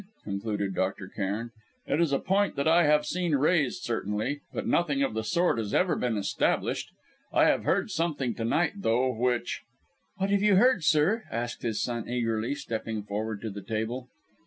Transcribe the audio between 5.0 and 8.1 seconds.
of the sort has ever been established. I have heard